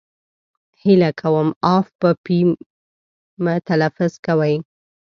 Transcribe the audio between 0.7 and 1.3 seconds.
هیله